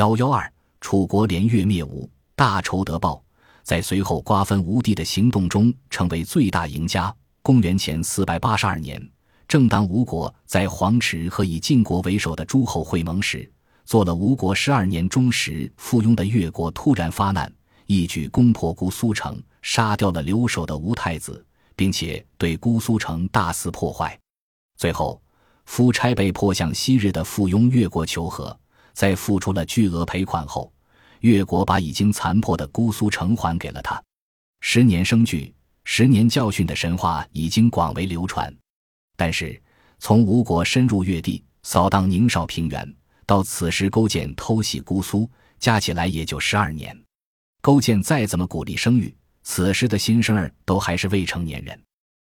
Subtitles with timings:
[0.00, 0.50] 幺幺二，
[0.80, 3.22] 楚国连越灭吴，大仇得报，
[3.62, 7.14] 在随后瓜分吴地的行动中成为最大赢家。
[7.42, 8.98] 公元前四百八十二年，
[9.46, 13.46] 正当吴国在黄池和以晋国为首的诸侯会盟时，
[13.84, 17.52] 做了吴国十二年忠实附庸的越国突然发难，
[17.84, 21.44] 一举攻破姑苏城，杀掉了留守的吴太子，
[21.76, 24.18] 并且对姑苏城大肆破坏。
[24.78, 25.20] 最后，
[25.66, 28.58] 夫差被迫向昔日的附庸越国求和。
[28.92, 30.72] 在付出了巨额赔款后，
[31.20, 34.02] 越国把已经残破的姑苏城还给了他。
[34.60, 35.54] 十年生聚，
[35.84, 38.54] 十年教训的神话已经广为流传。
[39.16, 39.60] 但是，
[39.98, 42.94] 从吴国深入越地，扫荡宁绍平原，
[43.26, 46.98] 到此时勾践偷袭姑苏，加起来也就十二年。
[47.60, 51.78] 勾践再怎么鼓励生育，此时的新生儿都还是未成年人。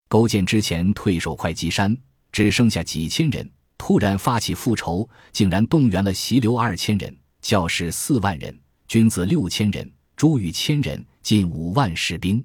[0.09, 1.95] 勾践之前退守会稽山，
[2.33, 3.51] 只剩下几千人。
[3.79, 8.55] 突然发起复仇，竟然动员了袭留二千人、教士四万人、
[8.87, 12.45] 军子六千人、诸羽千人，近五万士兵。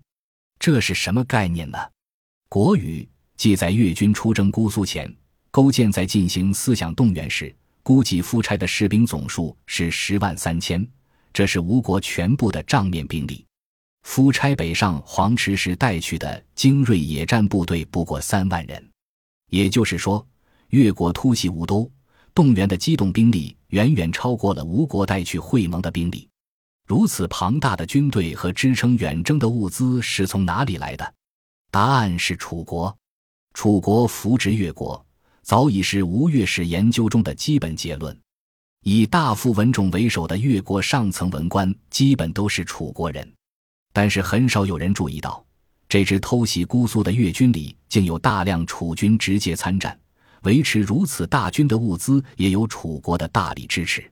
[0.59, 1.77] 这是什么概念呢？
[2.47, 3.01] 《国语》
[3.35, 5.13] 记载，越军出征姑苏前，
[5.51, 10.87] 勾践在进行思想动员时，估计夫差的士兵总数是十万三千，
[11.33, 13.45] 这是吴国全部的账面兵力。
[14.03, 18.89] 夫差北上黄池时带去的精锐野战部队不过三万人，
[19.49, 20.25] 也就是说。
[20.73, 21.87] 越国突袭吴都，
[22.33, 26.27] 动员的机动兵力远远超过了吴国带去会盟的兵力。
[26.87, 31.13] 如此庞大的军队和支撑远征的物资是从哪里来的？
[31.69, 32.97] 答案是楚国。
[33.53, 35.05] 楚国扶植越国，
[35.43, 38.19] 早已是吴越史研究中的基本结论。
[38.83, 43.31] 以大夫文种为首的越国上层文官基本都是楚国人，
[43.93, 45.45] 但是很少有人注意到，
[45.87, 49.95] 这支偷袭姑苏的越军里竟有大量楚军直接参战。
[50.43, 54.09] 维持如此大军的物资，也有楚国的大力支持。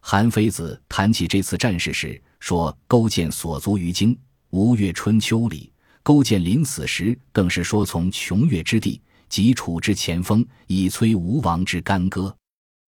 [0.00, 4.16] 韩非子谈起这次战事时说：“勾践所足于荆，
[4.50, 12.32] 吴越春秋里。”勾践临死时更是说：“从穷越之地，及楚之前锋，以摧吴王之干戈。”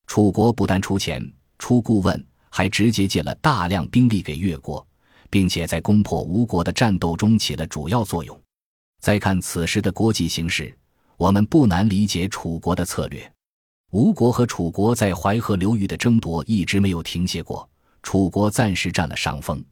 [0.06, 1.20] 楚国不但出钱、
[1.58, 4.86] 出顾问，还直接借了大量兵力给越国，
[5.28, 8.40] 并且在攻破吴国的战斗中起了主要作用。
[9.00, 10.72] 再看此时的国际形势。
[11.18, 13.30] 我们不难理解楚国的策略。
[13.90, 17.68] 吴国和楚国在淮河流域的争夺一直没有停歇过，
[18.04, 19.62] 楚国暂时占了上风。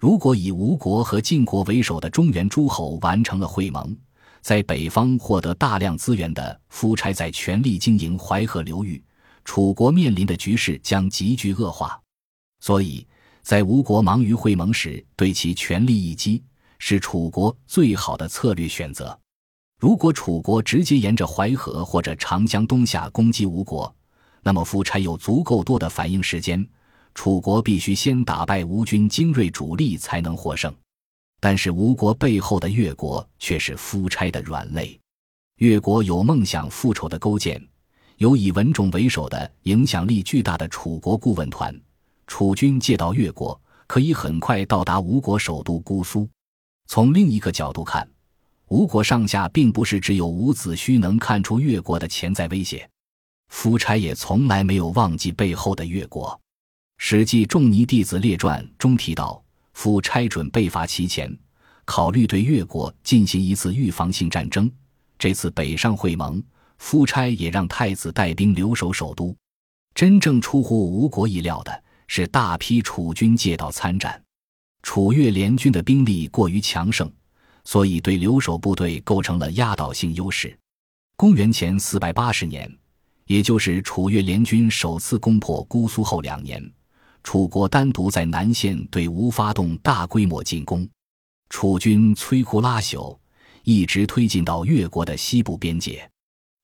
[0.00, 3.96] 如果以吴国和晋国为首的中原诸侯完成了会盟，
[4.40, 9.00] 在北方获得大量资源的夫差在全力经营淮河流域，
[9.44, 12.00] 楚国面临的局势将急剧恶化。
[12.58, 13.06] 所以
[13.42, 16.42] 在吴国忙于会盟时，对其全力一击，
[16.80, 19.16] 是楚国最好的策略选择。
[19.80, 23.92] 如果楚国直接沿着淮河或者长江东下攻击吴国，
[24.42, 26.68] 那么夫差有足够多的反应时间。
[27.14, 30.72] 楚国必须先打败吴军精锐主力才能获胜。
[31.40, 35.00] 但是吴国背后的越国却是夫差的软肋。
[35.56, 37.66] 越国有梦想复仇的勾践，
[38.18, 41.74] 有以文种为首的影响力巨大的楚国顾问团。
[42.26, 46.28] 楚军借道越国，可以很快到达吴国首都姑苏。
[46.86, 48.06] 从另一个角度看。
[48.70, 52.88] 吴国上下并不是只有伍子胥能看出越国的潜在威胁，
[53.48, 56.28] 夫差也从来没有忘记背后的越国。
[56.96, 59.42] 《史记·仲尼弟子列传》中提到，
[59.72, 61.36] 夫差准备伐其前，
[61.84, 64.70] 考虑对越国进行一次预防性战争。
[65.18, 66.40] 这次北上会盟，
[66.78, 69.36] 夫差也让太子带兵留守首都。
[69.96, 74.22] 真正出乎吴国意料的是，大批楚军借道参战，
[74.84, 77.10] 楚越联军的兵力过于强盛。
[77.64, 80.56] 所以，对留守部队构成了压倒性优势。
[81.16, 82.70] 公元前四百八十年，
[83.26, 86.62] 也就是楚越联军首次攻破姑苏后两年，
[87.22, 90.88] 楚国单独在南线对吴发动大规模进攻，
[91.50, 93.18] 楚军摧枯拉朽，
[93.64, 96.10] 一直推进到越国的西部边界，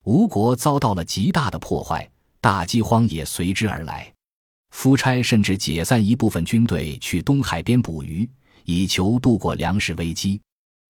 [0.05, 2.09] 吴国遭到了极大的破坏，
[2.41, 4.11] 大饥荒也随之而来。
[4.71, 8.29] 夫差甚至解散一部分军队去东海边捕鱼，
[8.65, 10.41] 以求度过粮食危机。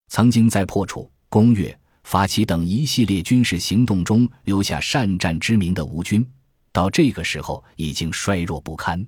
[0.09, 6.25] 曾经在破楚、攻越、伐齐等一系列军事行动中留下善战之名的吴军，
[6.71, 9.05] 到这个时候已经衰弱不堪。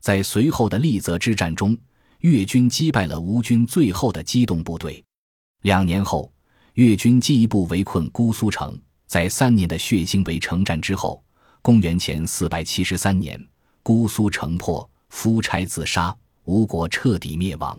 [0.00, 1.78] 在随后的利泽之战中，
[2.18, 5.02] 越军击败了吴军最后的机动部队。
[5.62, 6.32] 两年后，
[6.74, 8.76] 越军进一步围困姑苏城。
[9.06, 11.22] 在三年的血腥围城战之后，
[11.60, 13.40] 公元前四百七十三年，
[13.82, 17.78] 姑苏城破，夫差自杀，吴国彻底灭亡。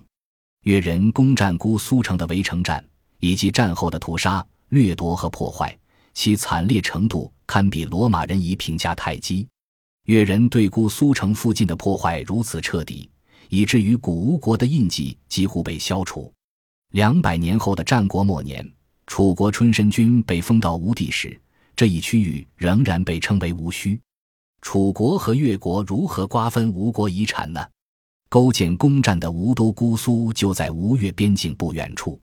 [0.64, 2.84] 越人攻占姑苏城的围城战，
[3.20, 5.78] 以及战后的屠杀、掠夺和破坏，
[6.14, 9.46] 其惨烈程度堪比罗马人以评价太基。
[10.06, 13.10] 越人对姑苏城附近的破坏如此彻底，
[13.50, 16.32] 以至于古吴国的印记几乎被消除。
[16.92, 18.66] 两百年后的战国末年，
[19.06, 21.38] 楚国春申君被封到吴地时，
[21.76, 24.00] 这一区域仍然被称为吴墟。
[24.62, 27.66] 楚国和越国如何瓜分吴国遗产呢？
[28.34, 32.20] 勾践攻占的吴都姑苏就在吴越边境不远处。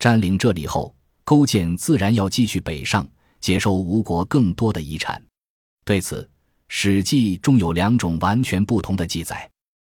[0.00, 0.92] 占领这里后，
[1.22, 3.06] 勾践自然要继续北上，
[3.40, 5.24] 接收吴国更多的遗产。
[5.84, 6.22] 对此，
[6.66, 9.48] 《史记》中有两种完全不同的记载。《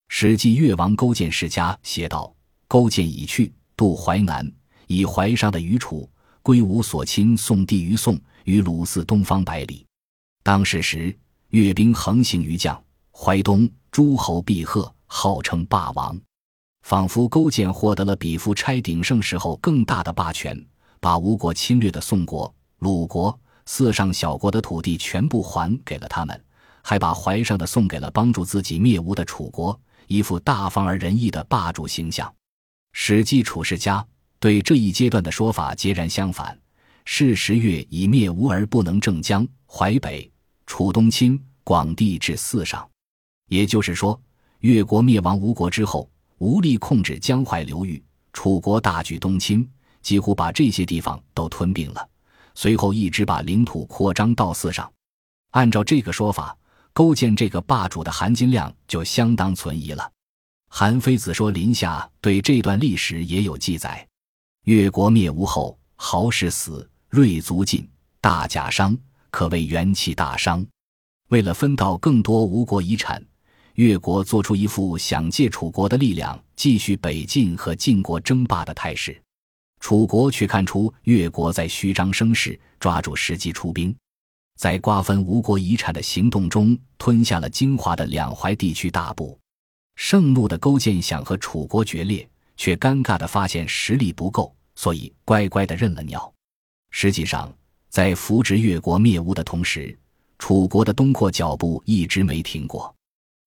[0.09, 2.35] 史记·越王勾践世家》写道
[2.67, 4.51] ：“勾践已去。”渡淮南，
[4.87, 6.09] 以淮上的余楚
[6.41, 9.85] 归吴所亲，宋地于宋，与鲁寺东方百里。
[10.43, 11.17] 当世时，
[11.51, 16.19] 越兵横行于将，淮东诸侯毕贺，号称霸王，
[16.83, 20.59] 仿佛勾践获得了比夫差鼎盛时候更大的霸权，
[20.99, 26.43] 把吴国侵略的宋国、鲁国四上小国的土地全部还给了他们，
[26.81, 32.27] 还把淮上的送给了帮助自己灭吴的楚国，一副大方而仁义的霸主形象。
[32.93, 33.99] 《史记·楚世家》
[34.39, 36.57] 对这一阶段的说法截然相反。
[37.07, 40.27] 是十月以灭吴而不能正江淮北，
[40.65, 42.89] 楚东侵广地至四上。
[43.47, 44.19] 也就是说，
[44.59, 48.03] 越国灭亡吴国之后，无力控制江淮流域，
[48.33, 49.67] 楚国大举东侵，
[50.01, 52.09] 几乎把这些地方都吞并了。
[52.53, 54.91] 随后一直把领土扩张到四上。
[55.51, 56.57] 按照这个说法，
[56.93, 60.11] 勾践这个霸主的含金量就相当存疑了。
[60.69, 64.05] 韩非子说：“林下对这段历史也有记载。
[64.63, 67.87] 越国灭吴后，豪士死，锐卒尽，
[68.19, 68.97] 大甲伤，
[69.29, 70.65] 可谓元气大伤。
[71.29, 73.23] 为了分到更多吴国遗产，
[73.75, 79.22] 越国做出一副想借楚国的力量继续北进和晋国争霸的态势。
[79.80, 83.95] 楚国却看出越国在虚张声势，抓住时机出兵，
[84.57, 89.38] 在瓜分吴国遗产的行动中吞下了精华的两淮地区大部。”
[89.95, 92.27] 盛怒的勾践想和楚国决裂，
[92.57, 96.33] 却尴尬的发现实力不够，所以乖乖的认了鸟。
[96.92, 97.54] 实际上，
[97.89, 99.98] 在扶植越国灭吴的同时，
[100.39, 102.94] 楚国的东扩脚步一直没停过。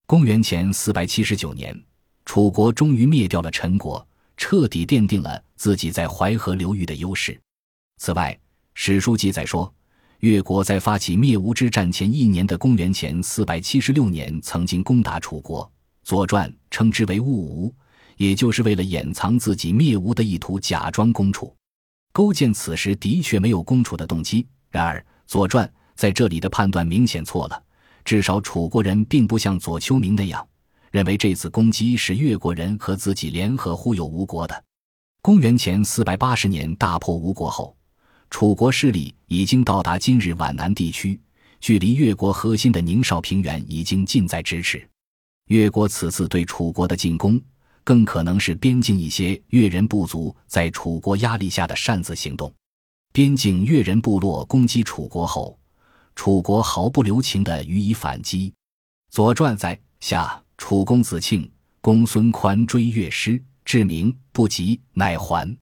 [0.09, 1.83] 公元前四百七十九年，
[2.25, 4.03] 楚国终于灭掉了陈国，
[4.37, 7.39] 彻底奠定了自己在淮河流域的优势。
[7.97, 8.35] 此外，
[8.73, 9.71] 史书记载说，
[10.21, 15.63] 越国在发起灭吴之战前一年的公元前四百七十六年，曾经攻打楚国。
[16.01, 17.71] 《左传》称之为“误吴”，
[18.17, 21.55] 也就是为了掩藏自己灭吴的意图，假装攻楚。
[22.11, 24.47] 勾践此时的确没有攻楚的动机。
[24.71, 27.63] 然而，《左传》在这里的判断明显错了。
[28.09, 30.43] 至少，楚国人并不像左丘明那样
[30.89, 34.63] 认为这次攻击是越国人和自己联合忽悠吴国的。
[35.21, 37.77] 公元前四百八十年大破吴国后，
[38.31, 41.21] 楚国势力已经到达今日皖南地区，
[41.61, 44.83] 距离越国核心的宁绍平原已经近在咫尺。
[45.49, 47.39] 越国此次对楚国的进攻，
[47.83, 52.51] 更可能是边境一些越人部族在楚国压力下的擅自行动。
[53.13, 55.58] 边境越人部落攻击楚国后，
[56.19, 58.49] 楚国毫不留情地予以反击。
[59.09, 61.49] 《左传》在下，楚公子庆、
[61.79, 65.57] 公孙宽追越师，至明不及，乃还。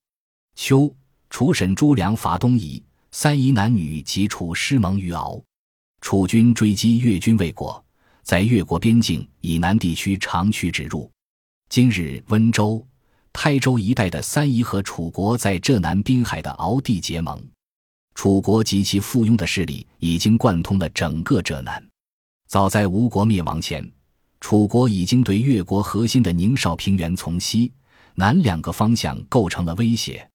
[0.56, 0.92] 秋，
[1.30, 5.40] 楚沈朱良伐东夷，三夷男女及楚师盟于敖。
[6.02, 7.86] 楚军追击越军未果。
[8.24, 11.08] 在越国边境以南地区长驱直入，
[11.70, 12.84] 今日温州、
[13.32, 17.40] 台州一带的三夷和楚国在浙南滨海的鳌地结盟，
[18.18, 21.88] 楚国及其附庸的势力已经贯通了整个浙南。
[22.48, 23.88] 早在吴国灭亡前，
[24.42, 27.72] 楚国已经对越国核心的宁绍平原从西
[28.16, 30.28] 南两个方向构成了威胁。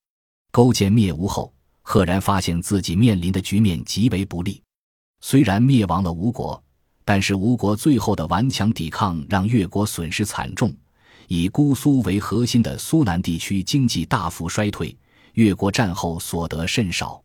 [0.49, 4.63] 勾践灭吴后，赫然发现自己面临的局面极为不利。
[5.19, 6.63] 虽然灭亡了吴国。
[7.03, 10.73] 但是吴国最后的顽强抵抗让越国损失惨重，
[11.27, 14.95] 以姑苏为核心的苏南地区经济大幅衰退，
[15.33, 17.21] 越国战后所得甚少。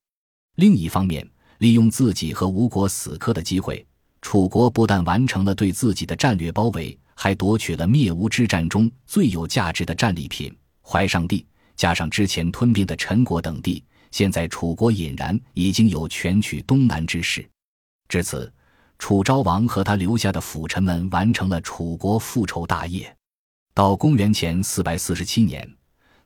[0.58, 1.24] 另一方面，
[1.58, 3.86] 利用自己和吴国死磕的机会，
[4.20, 11.46] 楚国不但完成了对自己的战略包围，还夺取了灭吴之战中最有价值的战利品淮上地，
[11.76, 17.48] 加上之前吞并的陈国等地，现在楚国俨然已经有全取东南之势。
[18.08, 18.52] 至此。
[19.00, 23.16] 楚昭王和他留下的辅臣们完成了楚国复仇大业。
[23.72, 25.64] 到公元前四百四十七年，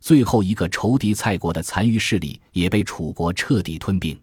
[0.02, 4.20] 最后一个仇敌蔡国的残余势力也被楚国彻底吞并。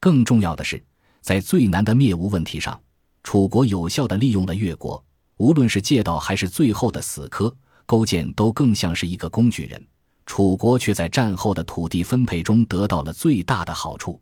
[0.00, 0.82] 更重要的是，
[1.20, 2.80] 在最难的灭吴问题上，
[3.22, 5.04] 楚国有效的利用了越国。
[5.36, 9.86] 无论是借道还是最后的死磕，勾践都更像是一个工具人。
[10.24, 14.18] 楚国却在战后的土地分配中得到了最大的好处。